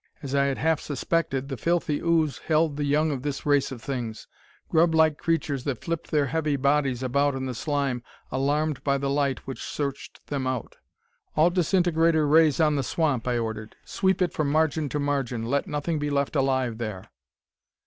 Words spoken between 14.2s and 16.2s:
it from margin to margin. Let nothing be